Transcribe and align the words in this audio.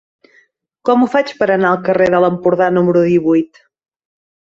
Com 0.89 1.03
ho 1.03 1.09
faig 1.17 1.35
per 1.43 1.47
anar 1.57 1.73
al 1.73 1.79
carrer 1.91 2.09
de 2.17 2.25
l'Empordà 2.25 2.73
número 2.81 3.07
divuit? 3.15 3.65